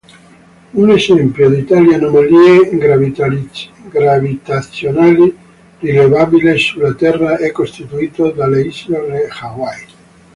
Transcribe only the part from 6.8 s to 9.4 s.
Terra è costituito dalle isole